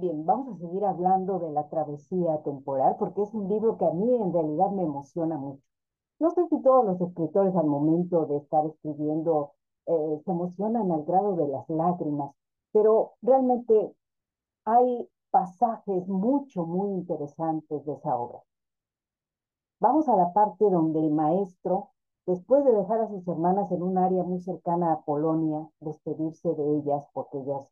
[0.00, 3.90] Bien, vamos a seguir hablando de la travesía temporal porque es un libro que a
[3.90, 5.64] mí en realidad me emociona mucho.
[6.20, 9.54] No sé si todos los escritores al momento de estar escribiendo
[9.86, 12.32] eh, se emocionan al grado de las lágrimas,
[12.70, 13.92] pero realmente
[14.64, 18.38] hay pasajes mucho, muy interesantes de esa obra.
[19.80, 21.90] Vamos a la parte donde el maestro,
[22.24, 26.76] después de dejar a sus hermanas en un área muy cercana a Polonia, despedirse de
[26.76, 27.66] ellas porque ellas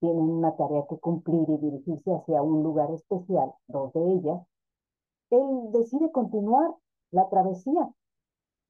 [0.00, 4.40] tienen una tarea que cumplir y dirigirse hacia un lugar especial, dos de ellas,
[5.30, 6.74] él decide continuar
[7.10, 7.90] la travesía.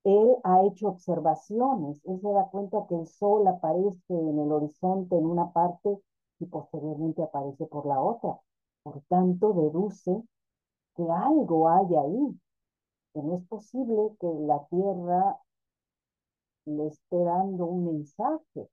[0.05, 5.17] Él ha hecho observaciones, él se da cuenta que el sol aparece en el horizonte
[5.17, 6.01] en una parte
[6.41, 8.39] y posteriormente aparece por la otra.
[8.83, 10.23] Por tanto, deduce
[10.97, 12.41] que algo hay ahí,
[13.13, 15.39] que no es posible que la Tierra
[16.67, 18.69] le esté dando un mensaje,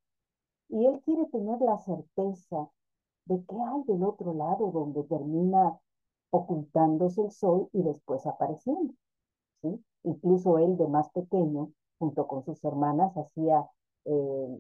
[0.69, 2.69] y él quiere tener la certeza
[3.25, 5.79] de qué hay del otro lado donde termina
[6.31, 8.93] ocultándose el sol y después apareciendo.
[9.61, 9.83] ¿sí?
[10.03, 13.67] Incluso él de más pequeño, junto con sus hermanas, hacía
[14.05, 14.59] eh,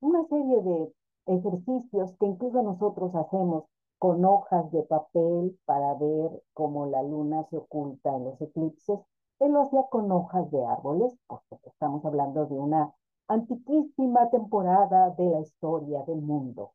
[0.00, 0.92] una serie de
[1.26, 3.64] ejercicios que incluso nosotros hacemos
[3.98, 8.98] con hojas de papel para ver cómo la luna se oculta en los eclipses.
[9.38, 12.92] Él lo hacía con hojas de árboles, porque estamos hablando de una
[13.28, 16.72] antiquísima temporada de la historia del mundo.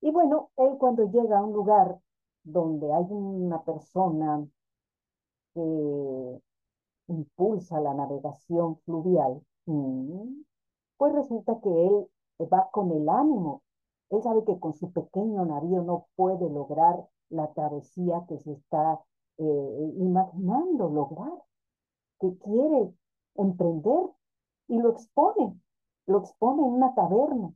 [0.00, 1.98] Y bueno, él cuando llega a un lugar
[2.42, 4.46] donde hay una persona
[5.54, 6.40] que
[7.08, 10.42] impulsa la navegación fluvial, mm,
[10.96, 12.08] pues resulta que él
[12.52, 13.62] va con el ánimo.
[14.10, 19.00] Él sabe que con su pequeño navío no puede lograr la travesía que se está
[19.38, 21.32] eh, imaginando lograr,
[22.20, 22.92] que quiere
[23.36, 24.10] emprender
[24.68, 25.58] y lo expone,
[26.06, 27.52] lo expone en una taberna.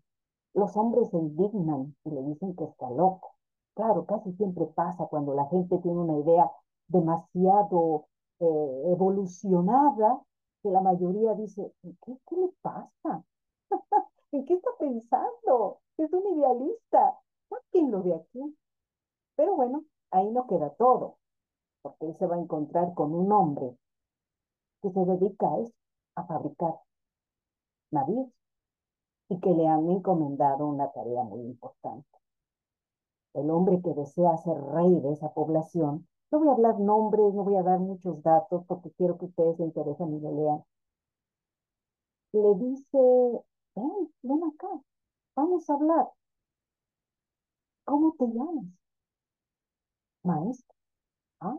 [0.54, 3.34] Los hombres se indignan y le dicen que está loco.
[3.74, 6.50] Claro, casi siempre pasa cuando la gente tiene una idea
[6.88, 8.06] demasiado
[8.40, 10.20] eh, evolucionada
[10.62, 13.24] que la mayoría dice, ¿qué, qué le pasa?
[14.32, 15.80] ¿En qué está pensando?
[15.98, 17.18] Es un idealista.
[17.72, 18.56] lo de aquí.
[19.36, 21.18] Pero bueno, ahí no queda todo,
[21.82, 23.76] porque él se va a encontrar con un hombre
[24.82, 25.74] que se dedica a eso,
[26.14, 26.74] a fabricar
[27.90, 28.28] navíos
[29.28, 32.08] y que le han encomendado una tarea muy importante.
[33.34, 37.44] El hombre que desea ser rey de esa población, no voy a hablar nombres, no
[37.44, 40.64] voy a dar muchos datos porque quiero que ustedes se interesen y lo lean.
[42.32, 42.98] Le dice,
[43.74, 44.68] ven, ven acá,
[45.34, 46.06] vamos a hablar.
[47.84, 48.66] ¿Cómo te llamas?
[50.24, 50.74] Maestro.
[51.40, 51.56] Ah,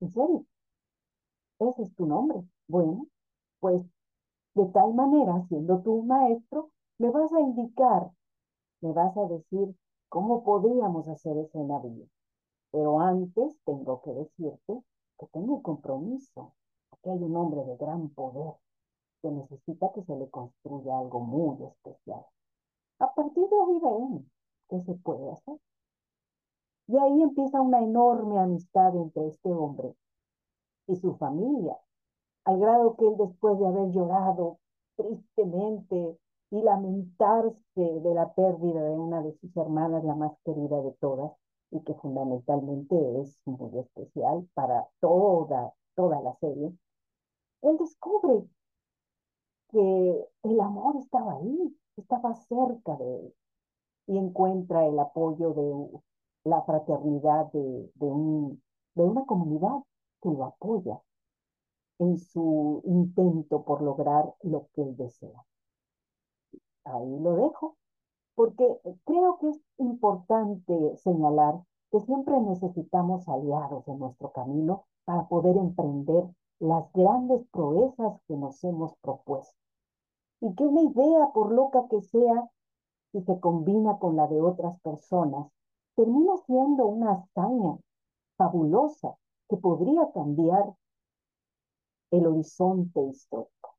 [0.00, 0.46] ¿en serio?
[1.60, 2.42] Ese es tu nombre.
[2.66, 3.06] Bueno,
[3.60, 3.82] pues
[4.58, 8.10] de tal manera, siendo tú un maestro, me vas a indicar,
[8.80, 9.74] me vas a decir
[10.08, 12.06] cómo podríamos hacer ese navío.
[12.72, 14.82] Pero antes tengo que decirte
[15.18, 16.52] que tengo un compromiso.
[16.90, 18.54] Aquí hay un hombre de gran poder
[19.22, 22.24] que necesita que se le construya algo muy especial.
[22.98, 24.30] A partir de ahí ven
[24.68, 25.58] qué se puede hacer.
[26.88, 29.94] Y ahí empieza una enorme amistad entre este hombre
[30.88, 31.78] y su familia,
[32.48, 34.58] al grado que él después de haber llorado
[34.96, 36.16] tristemente
[36.50, 41.30] y lamentarse de la pérdida de una de sus hermanas, la más querida de todas,
[41.70, 46.72] y que fundamentalmente es muy especial para toda, toda la serie,
[47.60, 48.48] él descubre
[49.68, 53.34] que el amor estaba ahí, estaba cerca de él,
[54.06, 56.00] y encuentra el apoyo de
[56.44, 58.62] la fraternidad de, de, un,
[58.94, 59.82] de una comunidad
[60.22, 60.98] que lo apoya
[61.98, 65.44] en su intento por lograr lo que él desea.
[66.84, 67.76] Ahí lo dejo,
[68.34, 71.60] porque creo que es importante señalar
[71.90, 76.24] que siempre necesitamos aliados en nuestro camino para poder emprender
[76.60, 79.56] las grandes proezas que nos hemos propuesto.
[80.40, 82.50] Y que una idea, por loca que sea,
[83.12, 85.48] si se combina con la de otras personas,
[85.96, 87.78] termina siendo una hazaña
[88.36, 89.16] fabulosa
[89.48, 90.74] que podría cambiar
[92.10, 93.76] el horizonte histórico.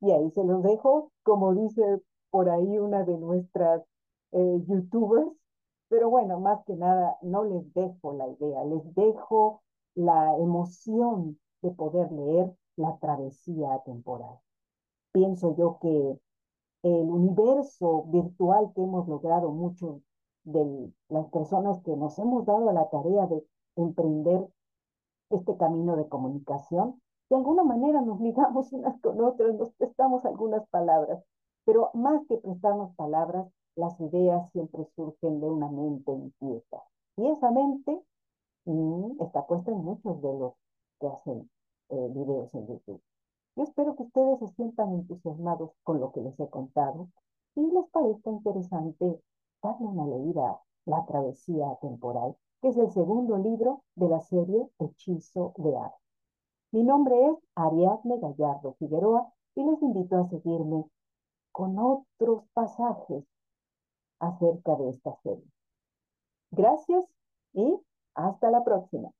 [0.00, 2.00] Y ahí se los dejo, como dice
[2.30, 3.82] por ahí una de nuestras
[4.32, 5.28] eh, youtubers,
[5.88, 9.62] pero bueno, más que nada, no les dejo la idea, les dejo
[9.94, 14.38] la emoción de poder leer la travesía temporal.
[15.12, 16.18] Pienso yo que
[16.82, 20.00] el universo virtual que hemos logrado muchos
[20.44, 23.44] de las personas que nos hemos dado la tarea de
[23.76, 24.48] emprender
[25.30, 26.99] este camino de comunicación,
[27.30, 31.22] de alguna manera nos ligamos unas con otras, nos prestamos algunas palabras,
[31.64, 33.46] pero más que prestarnos palabras,
[33.76, 36.82] las ideas siempre surgen de una mente inquieta.
[37.16, 38.02] Y esa mente
[38.64, 40.54] mm, está puesta en muchos de los
[40.98, 41.50] que hacen
[41.90, 43.00] eh, videos en YouTube.
[43.56, 47.08] Yo espero que ustedes se sientan entusiasmados con lo que les he contado
[47.54, 49.20] y les parezca interesante
[49.62, 54.68] darle una leída a La travesía temporal, que es el segundo libro de la serie
[54.78, 56.09] Hechizo de Arte.
[56.72, 60.84] Mi nombre es Ariadne Gallardo Figueroa y les invito a seguirme
[61.50, 63.24] con otros pasajes
[64.20, 65.50] acerca de esta serie.
[66.52, 67.04] Gracias
[67.54, 67.76] y
[68.14, 69.10] hasta la próxima.